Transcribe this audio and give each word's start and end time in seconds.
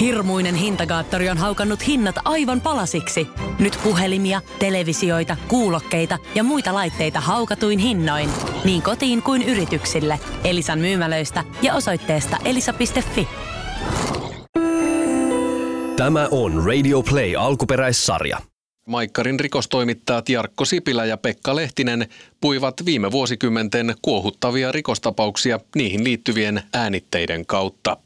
Hirmuinen 0.00 0.54
hintakaattori 0.54 1.28
on 1.28 1.38
haukannut 1.38 1.86
hinnat 1.86 2.16
aivan 2.24 2.60
palasiksi. 2.60 3.28
Nyt 3.58 3.78
puhelimia, 3.84 4.40
televisioita, 4.58 5.36
kuulokkeita 5.48 6.18
ja 6.34 6.42
muita 6.42 6.74
laitteita 6.74 7.20
haukatuin 7.20 7.78
hinnoin. 7.78 8.30
Niin 8.64 8.82
kotiin 8.82 9.22
kuin 9.22 9.42
yrityksille. 9.42 10.20
Elisan 10.44 10.78
myymälöistä 10.78 11.44
ja 11.62 11.74
osoitteesta 11.74 12.36
elisa.fi. 12.44 13.28
Tämä 15.96 16.28
on 16.30 16.64
Radio 16.66 17.02
Play 17.02 17.36
alkuperäissarja. 17.36 18.38
Maikkarin 18.86 19.40
rikostoimittajat 19.40 20.28
Jarkko 20.28 20.64
Sipilä 20.64 21.04
ja 21.04 21.16
Pekka 21.16 21.56
Lehtinen 21.56 22.08
puivat 22.40 22.74
viime 22.84 23.10
vuosikymmenten 23.10 23.94
kuohuttavia 24.02 24.72
rikostapauksia 24.72 25.60
niihin 25.74 26.04
liittyvien 26.04 26.62
äänitteiden 26.74 27.46
kautta. 27.46 27.96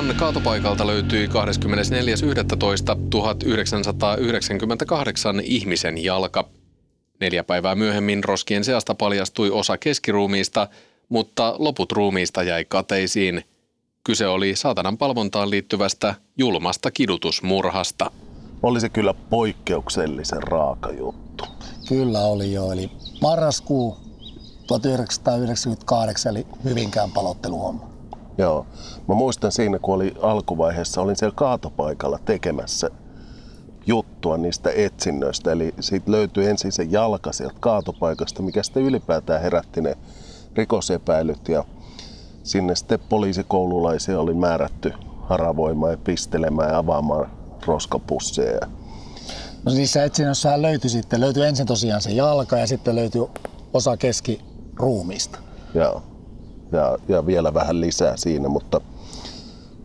Kapulan 0.00 0.18
kaatopaikalta 0.18 0.86
löytyi 0.86 1.26
24.11.1998 1.26 1.32
ihmisen 5.42 6.04
jalka. 6.04 6.48
Neljä 7.20 7.44
päivää 7.44 7.74
myöhemmin 7.74 8.24
roskien 8.24 8.64
seasta 8.64 8.94
paljastui 8.94 9.50
osa 9.50 9.78
keskiruumiista, 9.78 10.68
mutta 11.08 11.54
loput 11.58 11.92
ruumiista 11.92 12.42
jäi 12.42 12.64
kateisiin. 12.64 13.44
Kyse 14.04 14.26
oli 14.26 14.56
saatanan 14.56 14.98
palvontaan 14.98 15.50
liittyvästä 15.50 16.14
julmasta 16.38 16.90
kidutusmurhasta. 16.90 18.10
Oli 18.62 18.80
se 18.80 18.88
kyllä 18.88 19.14
poikkeuksellisen 19.14 20.42
raaka 20.42 20.92
juttu. 20.92 21.44
Kyllä 21.88 22.20
oli 22.20 22.52
jo, 22.52 22.72
eli 22.72 22.90
marraskuu 23.20 23.96
1998 24.66 26.36
eli 26.36 26.46
Hyvinkään 26.64 27.10
palotteluhomma. 27.10 27.89
Joo. 28.40 28.66
Mä 29.08 29.14
muistan 29.14 29.52
siinä, 29.52 29.78
kun 29.78 29.94
oli 29.94 30.14
alkuvaiheessa, 30.22 31.00
olin 31.00 31.16
siellä 31.16 31.34
kaatopaikalla 31.36 32.18
tekemässä 32.24 32.90
juttua 33.86 34.36
niistä 34.36 34.70
etsinnöistä. 34.74 35.52
Eli 35.52 35.74
siitä 35.80 36.10
löytyi 36.10 36.46
ensin 36.46 36.72
se 36.72 36.82
jalka 36.82 37.32
sieltä 37.32 37.56
kaatopaikasta, 37.60 38.42
mikä 38.42 38.62
sitten 38.62 38.82
ylipäätään 38.82 39.42
herätti 39.42 39.80
ne 39.80 39.96
rikosepäilyt. 40.54 41.48
Ja 41.48 41.64
sinne 42.42 42.76
sitten 42.76 42.98
poliisikoululaisia 43.08 44.20
oli 44.20 44.34
määrätty 44.34 44.92
haravoimaan 45.20 45.92
ja 45.92 45.98
pistelemään 45.98 46.70
ja 46.70 46.78
avaamaan 46.78 47.30
roskapusseja. 47.66 48.60
No 49.64 49.72
niissä 49.72 50.04
etsinnöissä 50.04 50.62
löytyi 50.62 50.90
sitten, 50.90 51.20
löytyi 51.20 51.42
ensin 51.42 51.66
tosiaan 51.66 52.02
se 52.02 52.10
jalka 52.10 52.58
ja 52.58 52.66
sitten 52.66 52.96
löytyi 52.96 53.28
osa 53.72 53.96
keskiruumista. 53.96 55.38
Joo 55.74 56.09
ja, 56.72 56.98
ja 57.08 57.26
vielä 57.26 57.54
vähän 57.54 57.80
lisää 57.80 58.16
siinä, 58.16 58.48
mutta, 58.48 58.80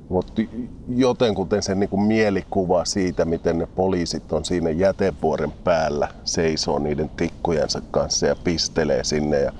mutta 0.09 0.41
jotenkuten 0.89 1.63
se 1.63 1.75
niin 1.75 1.89
kuin 1.89 2.01
mielikuva 2.01 2.85
siitä, 2.85 3.25
miten 3.25 3.57
ne 3.57 3.65
poliisit 3.65 4.33
on 4.33 4.45
siinä 4.45 4.69
jätevuoren 4.69 5.51
päällä, 5.51 6.07
seisoo 6.23 6.79
niiden 6.79 7.09
tikkujensa 7.09 7.81
kanssa 7.91 8.25
ja 8.25 8.35
pistelee 8.35 9.03
sinne 9.03 9.39
ja 9.39 9.51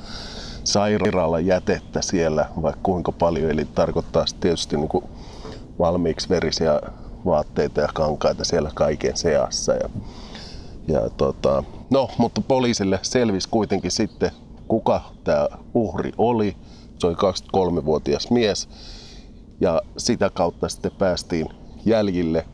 sairaala 0.64 1.40
jätettä 1.40 2.02
siellä 2.02 2.46
vaikka 2.62 2.82
kuinka 2.84 3.12
paljon, 3.12 3.52
eli 3.52 3.66
tarkoittaa 3.66 4.26
tietysti 4.40 4.78
niin 4.78 5.04
valmiiksi 5.80 6.30
verisiä 6.30 6.82
vaatteita 7.26 7.82
ja 7.82 7.88
kankaita 7.94 8.44
siellä 8.44 8.72
kaiken 8.74 9.18
seassa. 9.18 9.74
Ja, 9.74 9.90
ja 10.88 11.10
tota, 11.18 11.64
no, 11.90 12.10
mutta 12.18 12.42
poliisille 12.42 13.00
selvisi 13.02 13.50
kuitenkin 13.50 13.92
sitten, 13.92 14.32
kuka 14.68 15.02
tämä 15.24 15.48
uhri 15.74 16.12
oli 16.18 16.56
se 17.00 17.08
oli 17.08 17.16
23-vuotias 17.16 18.32
mies 18.32 18.70
ja 19.62 19.82
sitä 19.98 20.30
kautta 20.30 20.70
sitten 20.70 20.92
päästiin 20.92 21.50
jäljille 21.86 22.46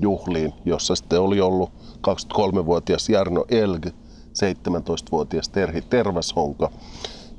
juhliin, 0.00 0.52
jossa 0.64 0.94
sitten 0.94 1.20
oli 1.20 1.40
ollut 1.40 1.70
23-vuotias 2.08 3.08
Jarno 3.08 3.44
Elg, 3.48 3.86
17-vuotias 3.86 5.48
Terhi 5.48 5.82
Tervashonka 5.82 6.70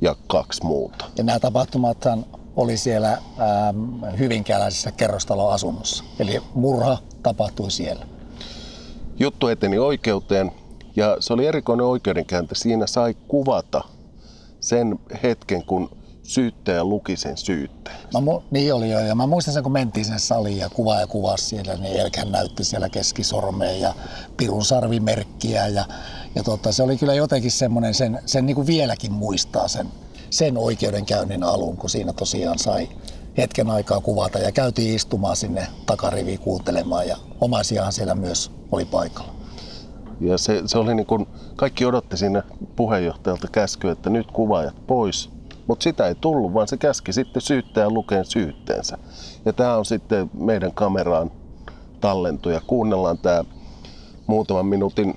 ja 0.02 0.16
kaksi 0.28 0.64
muuta. 0.66 1.06
Ja 1.18 1.24
nämä 1.24 1.40
tapahtumathan 1.40 2.26
oli 2.56 2.78
siellä 2.78 3.12
ähm, 3.12 4.18
hyvinkääläisessä 4.20 4.92
kerrostaloasunnossa. 4.92 6.04
Eli 6.20 6.40
murha 6.54 6.98
tapahtui 7.24 7.72
siellä. 7.72 8.06
Juttu 9.20 9.48
eteni 9.48 9.80
oikeuteen 9.80 10.52
ja 10.96 11.18
se 11.20 11.34
oli 11.34 11.46
erikoinen 11.46 11.86
oikeudenkäynti. 11.86 12.56
Siinä 12.56 12.88
sai 12.88 13.16
kuvata 13.28 13.84
sen 14.60 15.00
hetken, 15.24 15.66
kun 15.66 15.90
syyttäjä 16.24 16.84
luki 16.84 17.18
sen 17.18 17.38
syytteen. 17.38 17.96
Mä 18.14 18.20
mu- 18.20 18.44
niin 18.52 18.74
oli 18.74 18.92
jo, 18.92 19.00
ja 19.00 19.16
mä 19.16 19.28
muistan 19.28 19.54
sen, 19.54 19.64
kun 19.64 19.72
mentiin 19.72 20.06
sinne 20.06 20.20
saliin 20.20 20.58
ja 20.58 20.70
kuva 20.70 21.00
ja 21.00 21.08
kuvasi 21.08 21.46
siellä, 21.46 21.76
niin 21.76 22.00
Elkän 22.00 22.32
näytti 22.32 22.64
siellä 22.64 22.90
keskisormeen 22.90 23.82
ja 23.82 23.94
pirun 24.38 24.66
sarvimerkkiä 24.66 25.68
ja, 25.68 25.86
ja 26.36 26.44
tota, 26.44 26.72
se 26.72 26.84
oli 26.84 26.98
kyllä 26.98 27.14
jotenkin 27.14 27.52
semmoinen, 27.52 27.94
sen, 27.94 28.20
sen 28.26 28.46
niin 28.46 28.56
kuin 28.56 28.68
vieläkin 28.68 29.12
muistaa 29.12 29.68
sen, 29.68 29.88
sen 30.30 30.58
oikeudenkäynnin 30.58 31.44
alun, 31.44 31.78
kun 31.78 31.90
siinä 31.90 32.14
tosiaan 32.14 32.60
sai 32.60 32.90
hetken 33.38 33.70
aikaa 33.70 34.02
kuvata 34.02 34.40
ja 34.40 34.52
käytiin 34.52 34.96
istumaan 34.96 35.36
sinne 35.36 35.68
takariviin 35.86 36.40
kuuntelemaan 36.40 37.08
ja 37.08 37.18
omaisiaan 37.42 37.94
siellä 37.94 38.16
myös 38.16 38.52
oli 38.72 38.86
paikalla. 38.86 39.34
Ja 40.20 40.38
se, 40.38 40.62
se 40.66 40.78
oli 40.78 40.96
niin 40.96 41.06
kuin, 41.06 41.28
kaikki 41.56 41.86
odotti 41.86 42.18
sinne 42.18 42.44
puheenjohtajalta 42.76 43.48
käskyä, 43.52 43.92
että 43.92 44.10
nyt 44.10 44.32
kuvaajat 44.32 44.88
pois, 44.88 45.30
mutta 45.68 45.84
sitä 45.84 46.08
ei 46.08 46.16
tullut, 46.16 46.54
vaan 46.54 46.68
se 46.68 46.78
käski 46.78 47.14
sitten 47.14 47.42
syyttäjä 47.42 47.90
lukeen 47.90 48.26
syytteensä. 48.26 48.98
Ja 49.46 49.54
tämä 49.54 49.78
on 49.78 49.86
sitten 49.86 50.30
meidän 50.34 50.72
kameraan 50.72 51.32
tallentu 52.02 52.50
ja 52.50 52.62
kuunnellaan 52.68 53.18
tämä 53.18 53.44
muutaman 54.28 54.66
minuutin 54.66 55.16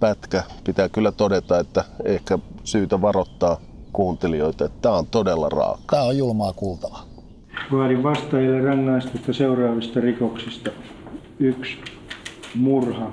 pätkä. 0.00 0.42
Pitää 0.64 0.88
kyllä 0.88 1.12
todeta, 1.12 1.58
että 1.58 1.84
ehkä 2.04 2.38
syytä 2.64 3.02
varoittaa 3.02 3.60
kuuntelijoita, 3.92 4.64
että 4.64 4.78
tämä 4.82 4.94
on 4.94 5.06
todella 5.06 5.48
raaka. 5.48 5.82
Tämä 5.90 6.02
on 6.02 6.18
julmaa 6.18 6.52
kuultavaa. 6.52 7.04
Vaadin 7.72 8.02
vastaajille 8.02 8.60
rangaistusta 8.60 9.32
seuraavista 9.32 10.00
rikoksista. 10.00 10.70
1. 11.38 11.78
Murha. 12.54 13.10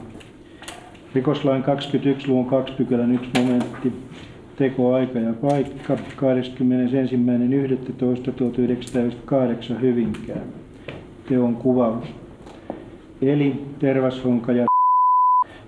Rikoslain 1.15 1.63
21 1.63 2.27
luvun 2.27 2.45
2 2.45 2.73
pykälän 2.73 3.11
1 3.11 3.29
momentti 3.37 4.09
teko, 4.59 4.93
aika 4.93 5.19
ja 5.19 5.33
paikka 5.33 5.95
21.11.1998 5.95 6.01
Hyvinkään. 9.81 10.43
Teon 11.29 11.55
kuvaus. 11.55 12.05
Eli 13.21 13.65
tervashonka 13.79 14.51
ja 14.51 14.65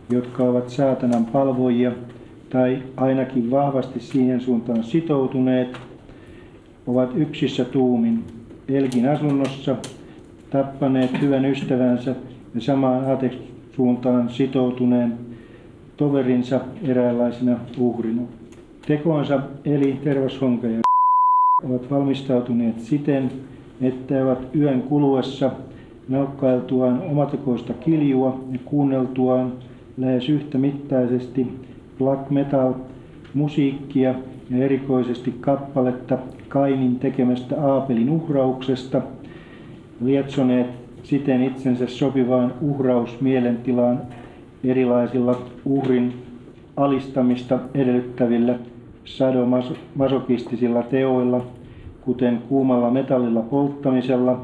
jotka 0.09 0.43
ovat 0.43 0.69
saatanan 0.69 1.25
palvojia 1.25 1.91
tai 2.49 2.83
ainakin 2.97 3.51
vahvasti 3.51 3.99
siihen 3.99 4.41
suuntaan 4.41 4.83
sitoutuneet, 4.83 5.77
ovat 6.87 7.11
yksissä 7.15 7.65
tuumin 7.65 8.23
Elkin 8.67 9.09
asunnossa 9.09 9.75
tappaneet 10.49 11.21
hyvän 11.21 11.45
ystävänsä 11.45 12.15
ja 12.55 12.61
samaan 12.61 13.05
aatesuuntaan 13.05 14.29
sitoutuneen 14.29 15.13
toverinsa 15.97 16.61
eräänlaisena 16.83 17.59
uhrina. 17.77 18.40
Tekoonsa 18.87 19.41
eli 19.65 19.99
tervashonka 20.03 20.67
ja 20.67 20.79
ovat 21.69 21.91
valmistautuneet 21.91 22.79
siten, 22.79 23.31
että 23.81 24.25
ovat 24.25 24.55
yön 24.55 24.81
kuluessa 24.81 25.51
naukkailtuaan 26.09 27.01
omatekoista 27.01 27.73
kiljua 27.73 28.39
ja 28.51 28.59
kuunneltuaan 28.65 29.53
lähes 29.97 30.29
yhtä 30.29 30.57
mittaisesti 30.57 31.47
black 31.97 32.29
metal 32.29 32.73
musiikkia 33.33 34.15
ja 34.49 34.65
erikoisesti 34.65 35.33
kappaletta 35.39 36.17
Kainin 36.49 36.99
tekemästä 36.99 37.61
Aapelin 37.61 38.09
uhrauksesta, 38.09 39.01
lietsoneet 40.01 40.67
siten 41.03 41.43
itsensä 41.43 41.87
sopivaan 41.87 42.53
uhrausmielentilaan 42.61 44.01
erilaisilla 44.63 45.41
uhrin 45.65 46.13
alistamista 46.77 47.59
edellyttävillä 47.73 48.55
sadomasokistisilla 49.17 50.83
teoilla, 50.83 51.45
kuten 52.01 52.41
kuumalla 52.49 52.91
metallilla 52.91 53.41
polttamisella, 53.41 54.41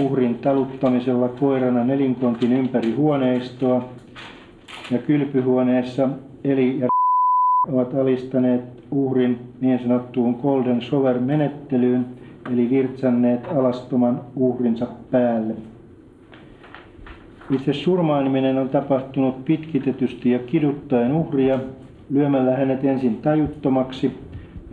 uhrin 0.00 0.34
taluttamisella 0.34 1.28
koirana 1.28 1.84
nelinkontin 1.84 2.52
ympäri 2.52 2.92
huoneistoa 2.92 3.88
ja 4.90 4.98
kylpyhuoneessa 4.98 6.08
eli 6.44 6.80
ja 6.80 6.88
ovat 7.72 7.94
alistaneet 7.94 8.62
uhrin 8.90 9.38
niin 9.60 9.78
sanottuun 9.78 10.38
Golden 10.42 10.82
Shower-menettelyyn, 10.82 12.06
eli 12.52 12.70
virtsanneet 12.70 13.48
alastoman 13.56 14.20
uhrinsa 14.36 14.86
päälle. 15.10 15.54
Itse 17.50 17.72
surmaaminen 17.72 18.58
on 18.58 18.68
tapahtunut 18.68 19.44
pitkitetysti 19.44 20.30
ja 20.30 20.38
kiduttaen 20.38 21.12
uhria 21.12 21.58
lyömällä 22.12 22.56
hänet 22.56 22.84
ensin 22.84 23.16
tajuttomaksi 23.16 24.18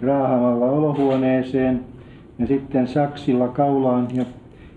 raahamalla 0.01 0.65
olohuoneeseen 0.65 1.80
ja 2.39 2.47
sitten 2.47 2.88
saksilla 2.88 3.47
kaulaan 3.47 4.07
ja 4.13 4.25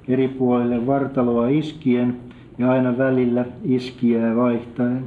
eri 0.09 0.29
puolille 0.29 0.87
vartaloa 0.87 1.49
iskien 1.49 2.17
ja 2.59 2.71
aina 2.71 2.99
välillä 2.99 3.45
iskiää 3.65 4.37
vaihtaen. 4.37 5.05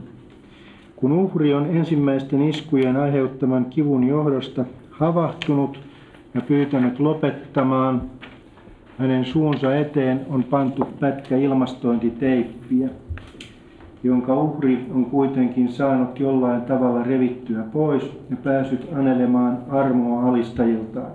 Kun 0.95 1.11
uhri 1.11 1.53
on 1.53 1.65
ensimmäisten 1.65 2.49
iskujen 2.49 2.97
aiheuttaman 2.97 3.65
kivun 3.65 4.07
johdosta 4.07 4.65
havahtunut 4.89 5.79
ja 6.33 6.41
pyytänyt 6.41 6.99
lopettamaan, 6.99 8.01
hänen 8.97 9.25
suunsa 9.25 9.75
eteen 9.75 10.25
on 10.29 10.43
pantu 10.43 10.87
pätkä 10.99 11.37
ilmastointiteippiä, 11.37 12.89
jonka 14.05 14.35
uhri 14.35 14.85
on 14.95 15.05
kuitenkin 15.05 15.69
saanut 15.69 16.19
jollain 16.19 16.61
tavalla 16.61 17.03
revittyä 17.03 17.63
pois 17.73 18.03
ja 18.29 18.37
päässyt 18.43 18.87
anelemaan 18.95 19.57
armoa 19.69 20.29
alistajiltaan. 20.29 21.11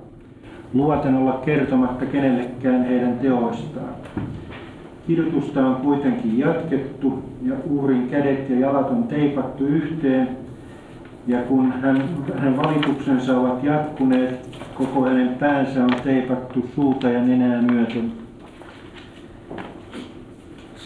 Luoten 0.74 1.14
olla 1.14 1.40
kertomatta 1.44 2.06
kenellekään 2.06 2.84
heidän 2.84 3.18
teoistaan. 3.18 3.94
Kidutusta 5.06 5.66
on 5.66 5.74
kuitenkin 5.74 6.38
jatkettu 6.38 7.22
ja 7.42 7.54
uhrin 7.70 8.08
kädet 8.08 8.50
ja 8.50 8.58
jalat 8.58 8.90
on 8.90 9.04
teipattu 9.04 9.64
yhteen. 9.64 10.28
Ja 11.26 11.42
kun 11.42 11.72
hän, 11.72 12.02
hänen 12.38 12.56
valituksensa 12.56 13.40
ovat 13.40 13.64
jatkuneet, 13.64 14.60
koko 14.74 15.04
hänen 15.04 15.28
päänsä 15.28 15.84
on 15.84 15.94
teipattu 16.04 16.66
suuta 16.74 17.08
ja 17.08 17.22
nenää 17.22 17.62
myöten. 17.62 18.12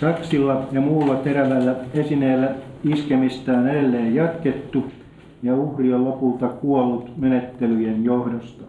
Saksilla 0.01 0.63
ja 0.73 0.81
muulla 0.81 1.15
terävällä 1.15 1.75
esineellä 1.95 2.51
iskemistään 2.85 3.69
edelleen 3.69 4.15
jatkettu 4.15 4.85
ja 5.43 5.55
uhri 5.55 5.95
on 5.95 6.05
lopulta 6.05 6.49
kuollut 6.49 7.17
menettelyjen 7.17 8.05
johdosta. 8.05 8.65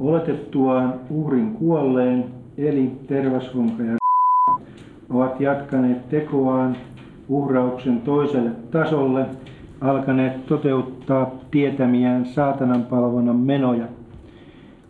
Oletettuaan 0.00 0.94
uhrin 1.10 1.54
kuolleen 1.54 2.24
eli 2.58 2.92
Tervashonka 3.06 3.82
ja 3.82 3.98
ovat 5.10 5.40
jatkaneet 5.40 6.08
tekoaan 6.08 6.76
uhrauksen 7.28 8.00
toiselle 8.00 8.50
tasolle, 8.70 9.26
alkaneet 9.80 10.46
toteuttaa 10.46 11.30
tietämiään 11.50 12.26
saatanan 12.26 12.82
palvonnan 12.82 13.36
menoja, 13.36 13.84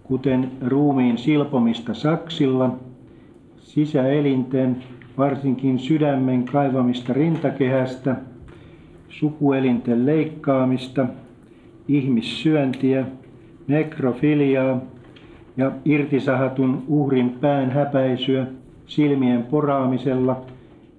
kuten 0.04 0.50
ruumiin 0.66 1.18
silpomista 1.18 1.94
saksilla, 1.94 2.76
sisäelinten, 3.68 4.76
varsinkin 5.18 5.78
sydämen 5.78 6.44
kaivamista 6.44 7.12
rintakehästä, 7.12 8.16
sukuelinten 9.08 10.06
leikkaamista, 10.06 11.06
ihmissyöntiä, 11.88 13.06
nekrofiliaa, 13.66 14.80
ja 15.56 15.72
irtisahatun 15.84 16.82
uhrin 16.88 17.30
pään 17.40 17.70
häpäisyä 17.70 18.46
silmien 18.86 19.42
poraamisella 19.42 20.42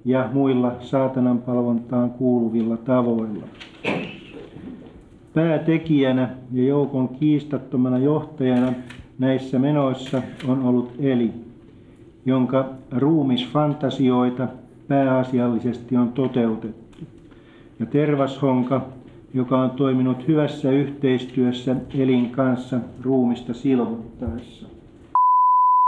ja 0.05 0.29
muilla 0.33 0.75
saatanan 0.79 1.37
palvontaan 1.39 2.09
kuuluvilla 2.09 2.77
tavoilla. 2.77 3.45
Päätekijänä 5.33 6.29
ja 6.53 6.63
joukon 6.63 7.09
kiistattomana 7.09 7.97
johtajana 7.97 8.73
näissä 9.19 9.59
menoissa 9.59 10.21
on 10.47 10.63
ollut 10.63 10.93
Eli, 10.99 11.48
jonka 12.25 12.69
ruumisfantasioita 12.91 14.47
pääasiallisesti 14.87 15.97
on 15.97 16.13
toteutettu, 16.13 16.97
ja 17.79 17.85
Tervashonka, 17.85 18.81
joka 19.33 19.61
on 19.61 19.69
toiminut 19.69 20.27
hyvässä 20.27 20.71
yhteistyössä 20.71 21.75
Elin 21.93 22.29
kanssa 22.29 22.79
ruumista 23.03 23.53
silvottaessa. 23.53 24.67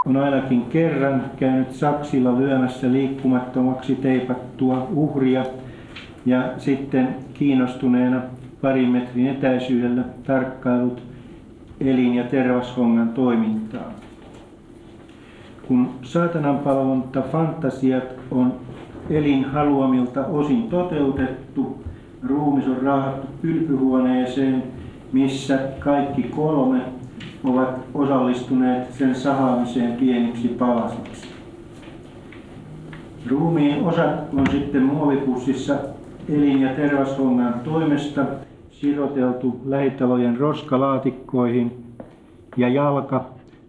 On 0.06 0.18
ainakin 0.18 0.66
kerran 0.66 1.24
käynyt 1.38 1.72
saksilla 1.72 2.38
lyömässä 2.38 2.92
liikkumattomaksi 2.92 3.96
teipattua 3.96 4.88
uhria 4.96 5.46
ja 6.26 6.54
sitten 6.58 7.16
kiinnostuneena 7.34 8.22
parin 8.62 8.90
metrin 8.90 9.28
etäisyydellä 9.28 10.04
tarkkailut 10.24 11.04
elin- 11.80 12.16
ja 12.16 12.24
tervashongan 12.24 13.10
toimintaa. 13.10 14.01
Kun 15.68 15.90
saatanan 16.02 16.58
palvonta 16.58 17.22
fantasiat 17.22 18.04
on 18.32 18.54
elin 19.10 19.46
haluamilta 19.46 20.26
osin 20.26 20.70
toteutettu, 20.70 21.84
ruumis 22.28 22.68
on 22.68 22.78
raahattu 22.78 23.28
kylpyhuoneeseen, 23.42 24.64
missä 25.12 25.60
kaikki 25.80 26.24
kolme 26.24 26.82
ovat 27.44 27.80
osallistuneet 27.94 28.94
sen 28.94 29.16
sahaamiseen 29.16 29.92
pieniksi 29.92 30.48
palasiksi. 30.48 31.28
Ruumiin 33.30 33.84
osat 33.84 34.34
on 34.34 34.48
sitten 34.52 34.84
muovipussissa 34.84 35.76
elin- 36.30 36.62
ja 36.62 36.70
tervashongan 36.70 37.54
toimesta 37.64 38.26
siroteltu 38.72 39.62
lähitalojen 39.66 40.38
roskalaatikkoihin 40.38 41.84
ja 42.58 42.70
jalka 42.70 43.26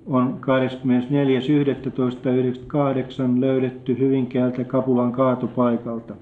on 0.06 0.38
24.11.98 0.40 3.40
löydetty 3.40 3.99
Hyvinkäältä 3.99 4.64
Kapulan 4.64 5.12
kaatopaikalta. 5.12 6.14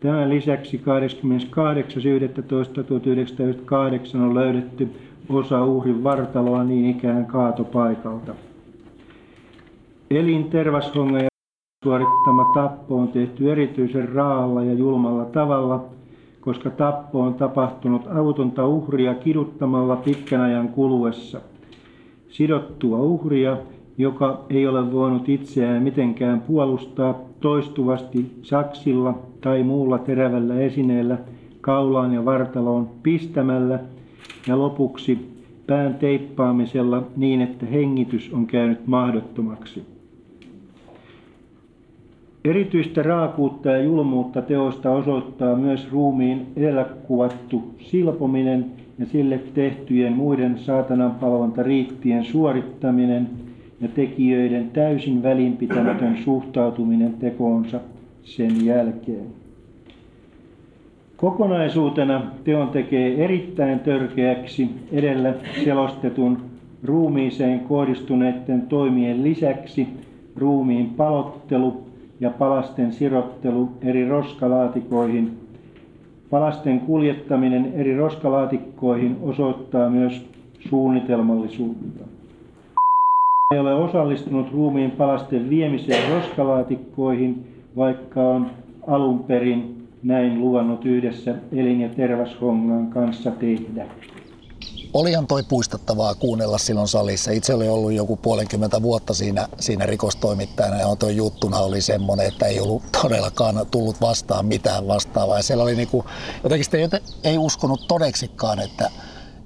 Tämän 0.00 0.30
lisäksi 0.30 0.82
28.11.1998 4.14 4.20
on 4.20 4.34
löydetty 4.34 4.88
osa 5.28 5.64
uhrin 5.64 6.04
vartaloa 6.04 6.64
niin 6.64 6.96
ikään 6.96 7.26
kaatopaikalta. 7.26 8.34
Elin 10.10 10.44
tervashonga 10.44 11.18
ja 11.18 11.28
suorittama 11.84 12.52
tappo 12.54 12.96
on 12.96 13.08
tehty 13.08 13.52
erityisen 13.52 14.08
raalla 14.08 14.64
ja 14.64 14.72
julmalla 14.72 15.24
tavalla, 15.24 15.84
koska 16.40 16.70
tappo 16.70 17.20
on 17.20 17.34
tapahtunut 17.34 18.06
avutonta 18.06 18.66
uhria 18.66 19.14
kiduttamalla 19.14 19.96
pitkän 19.96 20.40
ajan 20.40 20.68
kuluessa. 20.68 21.40
Sidottua 22.36 22.98
uhria, 22.98 23.56
joka 23.98 24.44
ei 24.50 24.66
ole 24.66 24.92
voinut 24.92 25.28
itseään 25.28 25.82
mitenkään 25.82 26.40
puolustaa 26.40 27.20
toistuvasti 27.40 28.26
saksilla 28.42 29.18
tai 29.40 29.62
muulla 29.62 29.98
terävällä 29.98 30.60
esineellä 30.60 31.18
kaulaan 31.60 32.14
ja 32.14 32.24
vartaloon 32.24 32.90
pistämällä 33.02 33.78
ja 34.48 34.58
lopuksi 34.58 35.18
pään 35.66 35.94
teippaamisella 35.94 37.02
niin, 37.16 37.40
että 37.40 37.66
hengitys 37.66 38.32
on 38.32 38.46
käynyt 38.46 38.86
mahdottomaksi. 38.86 39.82
Erityistä 42.44 43.02
raakuutta 43.02 43.70
ja 43.70 43.82
julmuutta 43.82 44.42
teosta 44.42 44.90
osoittaa 44.90 45.56
myös 45.56 45.92
ruumiin 45.92 46.46
edellä 46.56 46.84
kuvattu 46.84 47.74
silpominen 47.78 48.85
ja 48.98 49.06
sille 49.06 49.40
tehtyjen 49.54 50.12
muiden 50.12 50.58
saatanan 50.58 51.10
palvontariittien 51.10 52.24
suorittaminen 52.24 53.28
ja 53.80 53.88
tekijöiden 53.88 54.70
täysin 54.70 55.22
välinpitämätön 55.22 56.16
suhtautuminen 56.16 57.14
tekoonsa 57.14 57.80
sen 58.22 58.64
jälkeen. 58.66 59.26
Kokonaisuutena 61.16 62.22
teon 62.44 62.68
tekee 62.68 63.24
erittäin 63.24 63.78
törkeäksi 63.80 64.70
edellä 64.92 65.34
selostetun 65.64 66.38
ruumiiseen 66.84 67.60
kohdistuneiden 67.60 68.62
toimien 68.62 69.24
lisäksi 69.24 69.86
ruumiin 70.36 70.90
palottelu 70.90 71.82
ja 72.20 72.30
palasten 72.30 72.92
sirottelu 72.92 73.68
eri 73.82 74.08
roskalaatikoihin. 74.08 75.30
Palasten 76.30 76.80
kuljettaminen 76.80 77.72
eri 77.74 77.96
roskalaatikkoihin 77.96 79.16
osoittaa 79.22 79.90
myös 79.90 80.26
suunnitelmallisuutta. 80.68 82.04
Ei 83.54 83.60
ole 83.60 83.74
osallistunut 83.74 84.52
ruumiin 84.52 84.90
palasten 84.90 85.50
viemiseen 85.50 86.12
roskalaatikkoihin, 86.12 87.46
vaikka 87.76 88.20
on 88.20 88.46
alun 88.86 89.18
perin 89.18 89.88
näin 90.02 90.40
luvannut 90.40 90.84
yhdessä 90.84 91.34
Elin- 91.52 91.80
ja 91.80 91.88
Tervashongan 91.88 92.86
kanssa 92.86 93.30
tehdä. 93.30 93.86
Olihan 94.96 95.26
toi 95.26 95.42
puistattavaa 95.42 96.14
kuunnella 96.14 96.58
silloin 96.58 96.88
salissa. 96.88 97.30
Itse 97.30 97.54
oli 97.54 97.68
ollut 97.68 97.92
joku 97.92 98.16
puolenkymmentä 98.16 98.82
vuotta 98.82 99.14
siinä, 99.14 99.48
siinä 99.60 99.86
rikostoimittajana 99.86 100.80
ja 100.80 100.96
tuo 100.96 101.08
juttuna 101.08 101.58
oli 101.58 101.82
semmoinen, 101.82 102.26
että 102.26 102.46
ei 102.46 102.60
ollut 102.60 102.82
todellakaan 103.02 103.66
tullut 103.70 104.00
vastaan 104.00 104.46
mitään 104.46 104.88
vastaavaa. 104.88 105.36
Ja 105.36 105.42
siellä 105.42 105.64
oli 105.64 105.74
niinku, 105.74 106.04
jotenkin 106.42 106.64
sitten 106.64 107.00
ei 107.24 107.38
uskonut 107.38 107.88
todeksikaan, 107.88 108.58
että, 108.58 108.90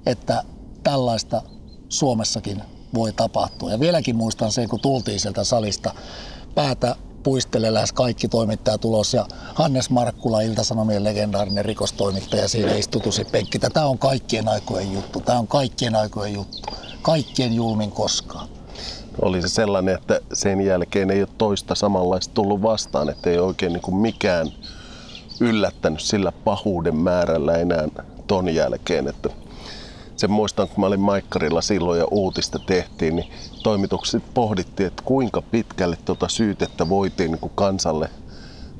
että 0.05 0.43
tällaista 0.83 1.41
Suomessakin 1.89 2.63
voi 2.93 3.13
tapahtua. 3.13 3.71
Ja 3.71 3.79
vieläkin 3.79 4.15
muistan 4.15 4.51
sen, 4.51 4.69
kun 4.69 4.79
tultiin 4.79 5.19
sieltä 5.19 5.43
salista 5.43 5.93
päätä 6.55 6.95
puistelee 7.23 7.73
lähes 7.73 7.93
kaikki 7.93 8.27
toimittajat 8.27 8.85
ulos 8.85 9.13
ja 9.13 9.25
Hannes 9.53 9.89
Markkula, 9.89 10.41
Ilta-Sanomien 10.41 11.03
legendaarinen 11.03 11.65
rikostoimittaja, 11.65 12.47
siinä 12.47 12.75
istutusi 12.75 13.25
penkki. 13.25 13.59
Tämä 13.59 13.85
on 13.85 13.97
kaikkien 13.97 14.47
aikojen 14.47 14.93
juttu. 14.93 15.19
Tämä 15.19 15.39
on 15.39 15.47
kaikkien 15.47 15.95
aikojen 15.95 16.33
juttu. 16.33 16.73
Kaikkien 17.01 17.53
julmin 17.53 17.91
koskaan. 17.91 18.49
Oli 19.21 19.41
se 19.41 19.47
sellainen, 19.47 19.95
että 19.95 20.19
sen 20.33 20.61
jälkeen 20.61 21.11
ei 21.11 21.21
ole 21.21 21.29
toista 21.37 21.75
samanlaista 21.75 22.33
tullut 22.33 22.61
vastaan, 22.61 23.09
että 23.09 23.29
ei 23.29 23.37
oikein 23.39 23.73
niin 23.73 23.95
mikään 23.95 24.51
yllättänyt 25.39 26.01
sillä 26.01 26.31
pahuuden 26.31 26.95
määrällä 26.95 27.57
enää 27.57 27.87
ton 28.27 28.55
jälkeen. 28.55 29.07
Että 29.07 29.29
sen 30.21 30.31
muistan, 30.31 30.67
kun 30.67 30.79
mä 30.79 30.87
olin 30.87 30.99
Maikkarilla 30.99 31.61
silloin 31.61 31.99
ja 31.99 32.05
uutista 32.11 32.59
tehtiin, 32.59 33.15
niin 33.15 33.31
toimitukset 33.63 34.23
pohdittiin, 34.33 34.87
että 34.87 35.03
kuinka 35.05 35.41
pitkälle 35.41 35.97
tuota 36.05 36.27
syytettä 36.27 36.89
voitiin 36.89 37.31
niin 37.31 37.39
kuin 37.39 37.51
kansalle 37.55 38.09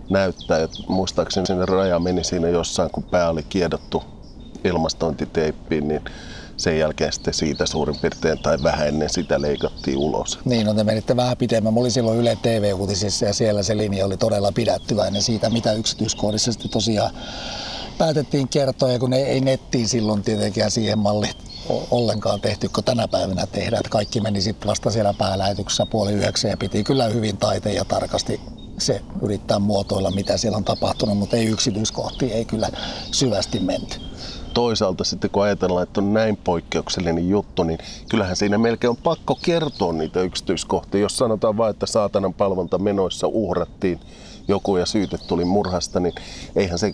näyttää. 0.09 0.59
Ja 0.59 0.67
muistaakseni 0.87 1.45
sinne 1.45 1.65
raja 1.65 1.99
meni 1.99 2.23
siinä 2.23 2.49
jossain, 2.49 2.89
kun 2.91 3.03
pää 3.03 3.29
oli 3.29 3.43
kiedottu 3.43 4.03
ilmastointiteippiin, 4.63 5.87
niin 5.87 6.01
sen 6.57 6.79
jälkeen 6.79 7.13
sitten 7.13 7.33
siitä 7.33 7.65
suurin 7.65 7.97
piirtein 8.01 8.39
tai 8.39 8.57
vähän 8.63 8.87
ennen 8.87 9.09
sitä 9.09 9.41
leikattiin 9.41 9.97
ulos. 9.97 10.39
Niin, 10.45 10.65
no 10.65 10.73
te 10.73 10.83
menitte 10.83 11.15
vähän 11.15 11.37
pidemmän. 11.37 11.73
Mä 11.73 11.79
olin 11.79 11.91
silloin 11.91 12.19
Yle 12.19 12.37
TV-uutisissa 12.41 13.25
ja 13.25 13.33
siellä 13.33 13.63
se 13.63 13.77
linja 13.77 14.05
oli 14.05 14.17
todella 14.17 14.51
pidättyväinen 14.51 15.21
siitä, 15.21 15.49
mitä 15.49 15.73
yksityiskohdissa 15.73 16.51
sitten 16.51 16.71
tosiaan 16.71 17.11
päätettiin 18.01 18.47
kertoa, 18.47 18.91
ja 18.91 18.99
kun 18.99 19.13
ei, 19.13 19.23
ei 19.23 19.41
nettiin 19.41 19.87
silloin 19.87 20.23
tietenkään 20.23 20.71
siihen 20.71 20.99
malliin 20.99 21.33
ollenkaan 21.91 22.41
tehty, 22.41 22.69
kun 22.69 22.83
tänä 22.83 23.07
päivänä 23.07 23.47
tehdään. 23.47 23.83
Kaikki 23.89 24.21
meni 24.21 24.41
sitten 24.41 24.67
vasta 24.67 24.91
siellä 24.91 25.13
päälähetyksessä 25.13 25.85
puoli 25.85 26.13
yhdeksän 26.13 26.51
ja 26.51 26.57
piti 26.57 26.83
kyllä 26.83 27.05
hyvin 27.05 27.37
taiteen 27.37 27.75
ja 27.75 27.85
tarkasti 27.85 28.41
se 28.77 29.01
yrittää 29.21 29.59
muotoilla, 29.59 30.11
mitä 30.11 30.37
siellä 30.37 30.57
on 30.57 30.63
tapahtunut, 30.63 31.17
mutta 31.17 31.37
ei 31.37 31.45
yksityiskohtiin, 31.45 32.31
ei 32.31 32.45
kyllä 32.45 32.69
syvästi 33.11 33.59
menty. 33.59 33.99
Toisaalta 34.53 35.03
sitten 35.03 35.29
kun 35.29 35.43
ajatellaan, 35.43 35.83
että 35.83 36.01
on 36.01 36.13
näin 36.13 36.37
poikkeuksellinen 36.37 37.29
juttu, 37.29 37.63
niin 37.63 37.79
kyllähän 38.09 38.35
siinä 38.35 38.57
melkein 38.57 38.89
on 38.89 38.97
pakko 38.97 39.39
kertoa 39.41 39.93
niitä 39.93 40.21
yksityiskohtia. 40.21 41.01
Jos 41.01 41.17
sanotaan 41.17 41.57
vain, 41.57 41.71
että 41.71 41.85
saatanan 41.85 42.33
palvonta 42.33 42.77
menoissa 42.77 43.27
uhrattiin 43.27 43.99
joku 44.47 44.77
ja 44.77 44.85
syyte 44.85 45.17
tuli 45.17 45.45
murhasta, 45.45 45.99
niin 45.99 46.13
eihän 46.55 46.79
se 46.79 46.93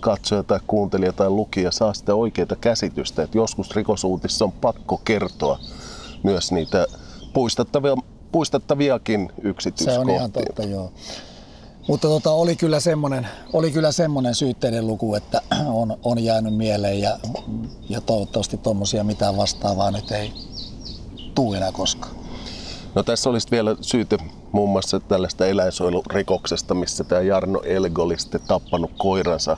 katsoja 0.00 0.42
tai 0.42 0.60
kuuntelija 0.66 1.12
tai 1.12 1.30
lukija 1.30 1.70
saa 1.70 1.94
sitä 1.94 2.14
oikeita 2.14 2.56
käsitystä. 2.56 3.22
Että 3.22 3.38
joskus 3.38 3.70
rikosuutissa 3.70 4.44
on 4.44 4.52
pakko 4.52 5.00
kertoa 5.04 5.58
myös 6.22 6.52
niitä 6.52 6.86
puistettavia, 7.32 7.96
puistettaviakin 8.32 9.32
yksityiskohtia. 9.42 9.94
Se 9.94 10.00
on 10.00 10.10
ihan 10.10 10.32
totta, 10.32 10.62
joo. 10.62 10.92
Mutta 11.88 12.08
tota, 12.08 12.30
oli, 12.30 12.56
kyllä 12.56 12.80
semmoinen, 12.80 13.28
oli 13.52 13.70
kyllä 13.70 13.92
semmoinen 13.92 14.34
syytteiden 14.34 14.86
luku, 14.86 15.14
että 15.14 15.42
on, 15.66 15.96
on 16.02 16.24
jäänyt 16.24 16.56
mieleen 16.56 17.00
ja, 17.00 17.18
ja 17.88 18.00
toivottavasti 18.00 18.56
tuommoisia 18.56 19.04
mitään 19.04 19.36
vastaavaa 19.36 19.90
nyt 19.90 20.10
ei 20.10 20.32
tule 21.34 21.56
enää 21.56 21.72
koskaan. 21.72 22.14
No 22.94 23.02
tässä 23.02 23.30
olisi 23.30 23.48
vielä 23.50 23.76
syyte 23.80 24.18
muun 24.52 24.70
muassa 24.70 25.00
tällaista 25.00 25.46
eläinsuojelurikoksesta, 25.46 26.74
missä 26.74 27.04
tämä 27.04 27.20
Jarno 27.20 27.60
Elgo 27.64 28.02
oli 28.02 28.18
sitten 28.18 28.40
tappanut 28.40 28.90
koiransa 28.98 29.56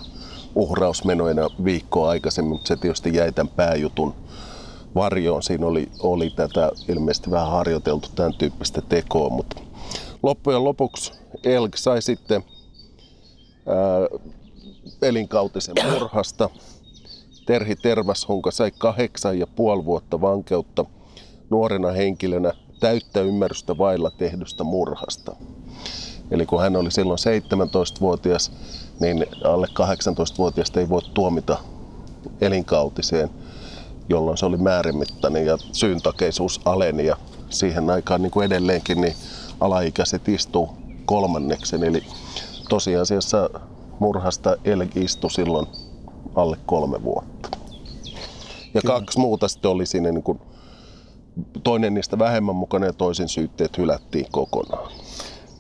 uhrausmenoina 0.55 1.49
viikkoa 1.65 2.11
aikaisemmin, 2.11 2.53
mutta 2.53 2.69
se 2.69 2.77
tietysti 2.77 3.15
jäi 3.15 3.33
tämän 3.33 3.53
pääjutun 3.57 4.15
varjoon. 4.95 5.43
Siinä 5.43 5.67
oli, 5.67 5.89
oli 6.01 6.31
tätä 6.31 6.71
ilmeisesti 6.89 7.31
vähän 7.31 7.51
harjoiteltu 7.51 8.09
tämän 8.15 8.35
tyyppistä 8.35 8.83
tekoa, 8.89 9.31
mutta 9.31 9.61
loppujen 10.23 10.65
lopuksi 10.65 11.13
Elg 11.45 11.75
sai 11.77 12.03
sitten 12.03 12.45
ää, 13.67 14.21
elinkautisen 15.03 15.75
murhasta. 15.93 16.51
Terhi 17.47 17.77
Tervashunka 17.77 18.51
sai 18.51 18.71
kahdeksan 18.71 19.39
ja 19.39 19.47
puoli 19.47 19.85
vuotta 19.85 20.21
vankeutta 20.21 20.85
nuorena 21.51 21.91
henkilönä 21.91 22.53
täyttä 22.81 23.21
ymmärrystä 23.21 23.79
vailla 23.79 24.11
tehdystä 24.11 24.65
murhasta. 24.65 25.37
Eli 26.31 26.47
kun 26.47 26.61
hän 26.61 26.77
oli 26.77 26.91
silloin 26.91 27.19
17-vuotias, 27.19 28.53
niin 29.01 29.27
alle 29.45 29.67
18-vuotiaasta 29.67 30.81
ei 30.81 30.89
voi 30.89 31.03
tuomita 31.15 31.59
elinkautiseen, 32.41 33.31
jolloin 34.09 34.39
se 34.39 34.47
oli 34.47 34.57
määrimittainen 34.57 35.47
ja 35.47 35.59
syyntakeisuus 35.73 36.61
aleni. 36.65 37.07
Ja 37.07 37.17
siihen 37.51 37.91
aikaan 37.91 38.23
niin 38.23 38.31
kuin 38.31 38.47
edelleenkin 38.47 39.01
niin 39.01 39.15
alaikäiset 39.61 40.29
istuu 40.29 40.69
kolmanneksen. 41.05 41.85
Eli 41.85 42.03
tosiasiassa 42.69 43.51
murhasta 43.99 44.57
Elg 44.65 44.97
istui 44.97 45.31
silloin 45.31 45.67
alle 46.35 46.57
kolme 46.67 47.03
vuotta. 47.03 47.49
Ja 48.75 48.81
Kyllä. 48.81 48.95
kaksi 48.95 49.19
muuta 49.19 49.49
sitten 49.49 49.71
oli 49.71 49.87
siinä 49.87 50.13
niin 50.13 50.23
kuin 50.23 50.41
toinen 51.63 51.95
niistä 51.95 52.19
vähemmän 52.19 52.57
mukana 52.57 52.87
ja 52.87 52.93
toisen 52.93 53.29
syytteet 53.29 53.79
hylättiin 53.79 54.27
kokonaan. 54.31 54.93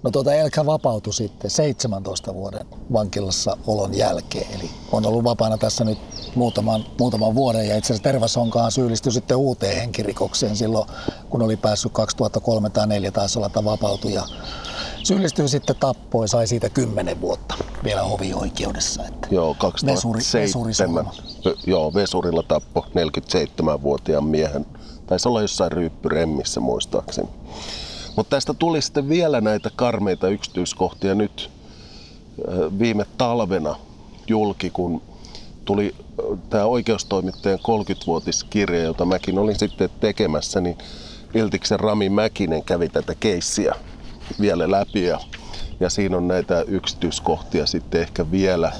No 0.02 0.10
tuota 0.10 0.34
Elkä 0.34 0.66
vapautui 0.66 1.12
sitten 1.14 1.50
17 1.50 2.34
vuoden 2.34 2.66
vankilassa 2.92 3.56
olon 3.66 3.94
jälkeen, 3.94 4.46
eli 4.54 4.70
on 4.92 5.06
ollut 5.06 5.24
vapaana 5.24 5.58
tässä 5.58 5.84
nyt 5.84 5.98
muutaman, 6.34 6.84
muutaman 6.98 7.34
vuoden 7.34 7.68
ja 7.68 7.76
itse 7.76 7.86
asiassa 7.92 8.02
Tervasonkaan 8.02 8.72
syyllistyi 8.72 9.12
sitten 9.12 9.36
uuteen 9.36 9.76
henkirikokseen 9.76 10.56
silloin, 10.56 10.88
kun 11.30 11.42
oli 11.42 11.56
päässyt 11.56 11.92
2003 11.92 12.70
tai 12.70 12.82
2004 12.82 13.12
taisi 13.12 13.38
olla, 13.38 13.46
että 13.46 13.64
vapautui 13.64 14.14
ja 14.14 14.22
syyllistyi 15.02 15.48
sitten 15.48 15.76
tappoon 15.80 16.28
sai 16.28 16.46
siitä 16.46 16.68
10 16.68 17.20
vuotta 17.20 17.54
vielä 17.84 18.02
hovioikeudessa. 18.02 19.06
Että 19.06 19.28
joo, 19.30 19.54
2007. 19.58 21.06
Vesuri, 21.06 21.56
joo, 21.66 21.94
Vesurilla 21.94 22.42
tappo 22.42 22.86
47-vuotiaan 22.88 24.24
miehen. 24.24 24.66
Taisi 25.06 25.28
olla 25.28 25.42
jossain 25.42 25.72
ryyppyremmissä 25.72 26.60
muistaakseni. 26.60 27.28
Mutta 28.16 28.36
tästä 28.36 28.54
tuli 28.54 28.82
sitten 28.82 29.08
vielä 29.08 29.40
näitä 29.40 29.70
karmeita 29.76 30.28
yksityiskohtia 30.28 31.14
nyt 31.14 31.50
viime 32.78 33.06
talvena 33.18 33.76
julki, 34.26 34.70
kun 34.70 35.02
tuli 35.64 35.94
tämä 36.50 36.64
oikeustoimittajan 36.64 37.58
30-vuotiskirja, 37.58 38.82
jota 38.82 39.04
mäkin 39.04 39.38
olin 39.38 39.58
sitten 39.58 39.90
tekemässä, 40.00 40.60
niin 40.60 40.78
Iltiksen 41.34 41.80
Rami 41.80 42.08
Mäkinen 42.08 42.62
kävi 42.64 42.88
tätä 42.88 43.14
keissiä 43.20 43.74
vielä 44.40 44.70
läpi 44.70 45.04
ja, 45.04 45.20
ja 45.80 45.90
siinä 45.90 46.16
on 46.16 46.28
näitä 46.28 46.64
yksityiskohtia 46.68 47.66
sitten 47.66 48.00
ehkä 48.00 48.30
vielä, 48.30 48.72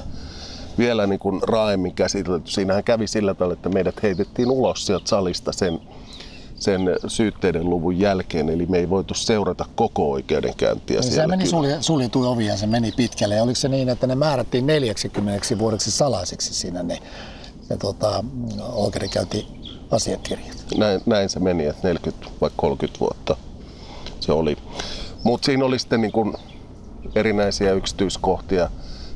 vielä 0.77 1.07
niin 1.07 1.19
kuin 1.19 1.41
raaemmin 1.43 1.93
käsitelty. 1.93 2.51
Siinähän 2.51 2.83
kävi 2.83 3.07
sillä 3.07 3.33
tavalla, 3.33 3.53
että 3.53 3.69
meidät 3.69 4.03
heitettiin 4.03 4.51
ulos 4.51 4.85
sieltä 4.85 5.07
salista 5.07 5.51
sen 5.51 5.79
sen 6.61 6.81
syytteiden 7.07 7.69
luvun 7.69 7.99
jälkeen, 7.99 8.49
eli 8.49 8.65
me 8.65 8.77
ei 8.77 8.89
voitu 8.89 9.13
seurata 9.13 9.65
koko 9.75 10.11
oikeudenkäyntiä 10.11 10.99
niin 10.99 11.11
siellä. 11.11 11.23
Se 11.23 11.27
meni 11.27 11.45
sulje, 11.45 11.77
suljetui 11.81 12.27
ovi 12.27 12.45
ja 12.45 12.57
se 12.57 12.67
meni 12.67 12.91
pitkälle. 12.91 13.35
Ja 13.35 13.43
oliko 13.43 13.55
se 13.55 13.69
niin, 13.69 13.89
että 13.89 14.07
ne 14.07 14.15
määrättiin 14.15 14.67
40 14.67 15.59
vuodeksi 15.59 15.91
salaiseksi 15.91 16.53
siinä 16.53 16.83
ne, 16.83 16.99
ne 17.69 17.77
tota, 17.77 18.23
oikeudenkäyntiasiakirjat? 18.73 20.65
Näin, 20.77 21.01
näin 21.05 21.29
se 21.29 21.39
meni, 21.39 21.65
että 21.65 21.87
40 21.87 22.31
vai 22.41 22.49
30 22.55 22.99
vuotta 22.99 23.37
se 24.19 24.31
oli. 24.31 24.57
Mutta 25.23 25.45
siinä 25.45 25.65
oli 25.65 25.79
sitten 25.79 26.01
niin 26.01 26.11
kun 26.11 26.33
erinäisiä 27.15 27.73
yksityiskohtia 27.73 28.69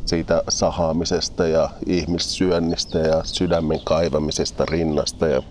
siitä 0.05 0.43
sahaamisesta 0.49 1.47
ja 1.47 1.69
ihmissyönnistä 1.85 2.99
ja 2.99 3.21
sydämen 3.23 3.79
kaivamisesta 3.83 4.65
rinnasta 4.65 5.27
ja 5.27 5.43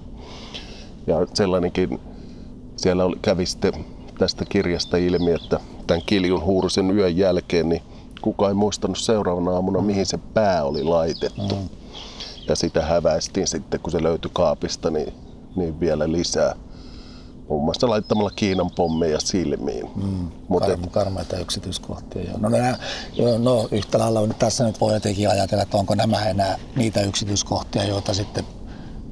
ja 1.06 1.26
sellainenkin 1.34 2.00
siellä 2.76 3.04
oli, 3.04 3.16
kävi 3.22 3.46
sitten 3.46 3.72
tästä 4.18 4.44
kirjasta 4.48 4.96
ilmi, 4.96 5.30
että 5.30 5.60
tämän 5.86 6.02
Kiljun 6.06 6.44
huurusen 6.44 6.90
yön 6.90 7.16
jälkeen 7.16 7.68
niin 7.68 7.82
kukaan 8.22 8.50
ei 8.50 8.54
muistanut 8.54 8.98
seuraavana 8.98 9.50
aamuna, 9.50 9.80
mihin 9.80 10.06
se 10.06 10.18
pää 10.34 10.64
oli 10.64 10.84
laitettu. 10.84 11.54
Mm. 11.54 11.68
Ja 12.48 12.56
sitä 12.56 12.82
häväistiin 12.82 13.46
sitten, 13.46 13.80
kun 13.80 13.92
se 13.92 14.02
löytyi 14.02 14.30
kaapista, 14.34 14.90
niin, 14.90 15.14
niin 15.56 15.80
vielä 15.80 16.12
lisää. 16.12 16.54
Muun 17.48 17.64
muassa 17.64 17.88
laittamalla 17.88 18.30
Kiinan 18.36 18.70
pommeja 18.70 19.20
silmiin. 19.20 19.90
Mm, 19.96 20.28
Mutta 20.48 20.74
Kar- 20.74 20.90
karmeita 20.90 21.38
yksityiskohtia. 21.38 22.22
Joo. 22.22 22.38
No, 22.38 22.48
nämä, 22.48 22.78
no 23.38 23.68
yhtä 23.70 23.98
lailla 23.98 24.34
tässä 24.38 24.64
nyt 24.64 24.80
voi 24.80 24.94
jotenkin 24.94 25.30
ajatella, 25.30 25.62
että 25.62 25.76
onko 25.76 25.94
nämä 25.94 26.24
enää 26.24 26.58
niitä 26.76 27.00
yksityiskohtia, 27.00 27.84
joita 27.84 28.14
sitten 28.14 28.44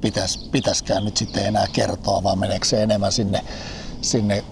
pitäisi, 0.03 0.49
pitäisikään 0.51 1.05
nyt 1.05 1.17
sitten 1.17 1.47
enää 1.47 1.67
kertoa, 1.73 2.23
vaan 2.23 2.39
meneekö 2.39 2.67
se 2.67 2.83
enemmän 2.83 3.13
sinne, 3.13 3.41
sinne 4.01 4.45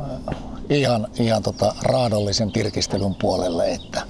äh, 0.00 0.36
ihan, 0.70 1.08
ihan 1.18 1.42
tota 1.42 1.74
raadollisen 1.82 2.52
tirkistelyn 2.52 3.14
puolelle, 3.14 3.72
että 3.72 4.02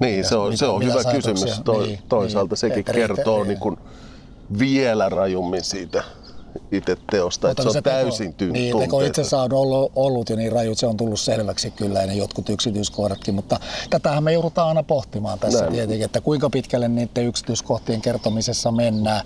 niin, 0.00 0.16
mitä, 0.16 0.28
se 0.28 0.36
on, 0.36 0.48
mitä, 0.48 0.58
se 0.58 0.66
on 0.66 0.84
hyvä 0.84 1.12
kysymys. 1.12 1.60
To, 1.64 1.82
niin, 1.82 1.98
toisaalta 2.08 2.52
niin, 2.52 2.58
sekin 2.58 2.84
kertoo 2.84 3.36
että, 3.36 3.48
niin 3.48 3.60
kuin 3.60 3.76
vielä 4.58 5.08
rajummin 5.08 5.64
siitä 5.64 6.04
itse 6.72 6.96
teosta, 7.10 7.50
että 7.50 7.62
se 7.62 7.68
on 7.68 7.82
täysin 7.82 8.34
ty- 8.42 8.52
Niin, 8.52 8.78
teko 8.78 9.00
itsessään 9.00 9.42
on 9.42 9.52
ollut, 9.52 9.92
ollut 9.96 10.30
jo 10.30 10.36
niin 10.36 10.52
raju, 10.52 10.74
se 10.74 10.86
on 10.86 10.96
tullut 10.96 11.20
selväksi 11.20 11.70
kyllä 11.70 12.00
ja 12.00 12.06
ne 12.06 12.14
jotkut 12.14 12.48
yksityiskohdatkin, 12.48 13.34
mutta 13.34 13.60
tätähän 13.90 14.24
me 14.24 14.32
joudutaan 14.32 14.68
aina 14.68 14.82
pohtimaan 14.82 15.38
tässä 15.38 15.60
Näin. 15.60 15.72
tietenkin, 15.72 16.04
että 16.04 16.20
kuinka 16.20 16.50
pitkälle 16.50 16.88
niiden 16.88 17.26
yksityiskohtien 17.26 18.00
kertomisessa 18.00 18.70
mennään, 18.70 19.24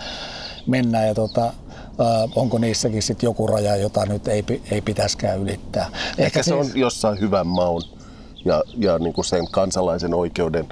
mennään 0.66 1.06
ja 1.06 1.14
tota, 1.14 1.52
Uh, 1.98 2.32
onko 2.42 2.58
niissäkin 2.58 3.02
sitten 3.02 3.26
joku 3.26 3.46
raja, 3.46 3.76
jota 3.76 4.06
nyt 4.06 4.28
ei, 4.28 4.44
ei 4.70 4.80
pitäisikään 4.80 5.38
ylittää. 5.38 5.86
Ehkä, 5.86 6.22
Ehkä 6.22 6.42
se 6.42 6.54
siis... 6.54 6.74
on 6.74 6.80
jossain 6.80 7.20
hyvän 7.20 7.46
maun 7.46 7.82
ja, 8.44 8.62
ja 8.78 8.98
niin 8.98 9.12
kuin 9.12 9.24
sen 9.24 9.50
kansalaisen 9.50 10.14
oikeuden 10.14 10.68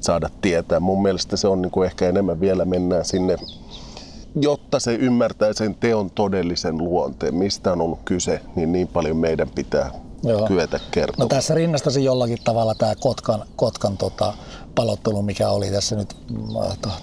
saada 0.00 0.30
tietää. 0.40 0.80
Mun 0.80 1.02
mielestä 1.02 1.36
se 1.36 1.48
on 1.48 1.62
niin 1.62 1.70
kuin 1.70 1.86
ehkä 1.86 2.08
enemmän 2.08 2.40
vielä 2.40 2.64
mennään 2.64 3.04
sinne, 3.04 3.36
jotta 4.34 4.80
se 4.80 4.94
ymmärtää 4.94 5.52
sen 5.52 5.74
teon 5.74 6.10
todellisen 6.10 6.78
luonteen, 6.78 7.34
mistä 7.34 7.72
on 7.72 7.80
ollut 7.80 8.00
kyse, 8.04 8.40
niin 8.56 8.72
niin 8.72 8.88
paljon 8.88 9.16
meidän 9.16 9.48
pitää 9.54 9.90
Joo. 10.24 10.46
kyetä 10.46 10.80
kertomaan. 10.90 11.24
No 11.24 11.36
tässä 11.36 11.54
rinnastasi 11.54 12.04
jollakin 12.04 12.38
tavalla 12.44 12.74
tämä 12.74 12.94
Kotkan, 12.94 13.44
Kotkan 13.56 13.96
tota, 13.96 14.34
palottelu, 14.74 15.22
mikä 15.22 15.48
oli 15.50 15.70
tässä 15.70 15.96
nyt 15.96 16.16
mm, 16.30 16.38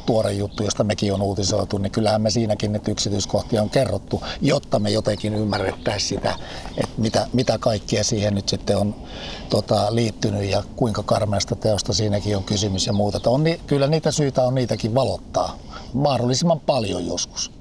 tuore 0.05 0.33
juttu, 0.33 0.63
josta 0.63 0.83
mekin 0.83 1.13
on 1.13 1.21
uutisoitu, 1.21 1.77
niin 1.77 1.91
kyllähän 1.91 2.21
me 2.21 2.29
siinäkin 2.29 2.71
nyt 2.71 2.87
yksityiskohtia 2.87 3.61
on 3.61 3.69
kerrottu, 3.69 4.23
jotta 4.41 4.79
me 4.79 4.89
jotenkin 4.89 5.35
ymmärrettäisiin 5.35 6.09
sitä, 6.09 6.35
että 6.77 7.01
mitä, 7.01 7.27
mitä 7.33 7.57
kaikkia 7.57 8.03
siihen 8.03 8.35
nyt 8.35 8.49
sitten 8.49 8.77
on 8.77 8.95
tota, 9.49 9.95
liittynyt 9.95 10.49
ja 10.49 10.63
kuinka 10.75 11.03
karmeasta 11.03 11.55
teosta 11.55 11.93
siinäkin 11.93 12.37
on 12.37 12.43
kysymys 12.43 12.87
ja 12.87 12.93
muuta. 12.93 13.29
On, 13.29 13.43
kyllä 13.67 13.87
niitä 13.87 14.11
syitä 14.11 14.43
on 14.43 14.55
niitäkin 14.55 14.95
valottaa 14.95 15.57
mahdollisimman 15.93 16.59
paljon 16.59 17.07
joskus. 17.07 17.60